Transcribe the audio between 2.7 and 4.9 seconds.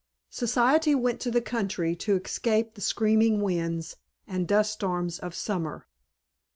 the screaming winds and dust